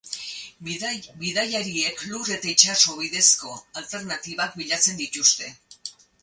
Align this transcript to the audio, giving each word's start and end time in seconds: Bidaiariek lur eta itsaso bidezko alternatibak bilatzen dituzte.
Bidaiariek 1.25 2.01
lur 2.13 2.31
eta 2.37 2.49
itsaso 2.53 2.97
bidezko 3.03 3.53
alternatibak 3.83 4.57
bilatzen 4.63 4.99
dituzte. 5.05 5.53